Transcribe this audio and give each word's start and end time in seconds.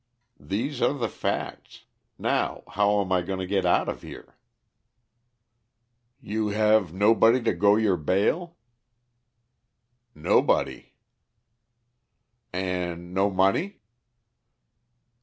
These 0.39 0.81
are 0.81 0.93
the 0.95 1.07
facts. 1.07 1.85
Now 2.17 2.63
how 2.69 3.01
am 3.01 3.11
I 3.11 3.21
to 3.21 3.45
get 3.45 3.67
out 3.67 3.87
of 3.87 4.01
here?" 4.01 4.35
"You 6.19 6.47
have 6.47 6.91
nobody 6.91 7.39
to 7.43 7.53
go 7.53 7.75
your 7.75 7.97
bail?" 7.97 8.57
"Nobody." 10.15 10.93
"And 12.51 13.13
no 13.13 13.29
money?" 13.29 13.81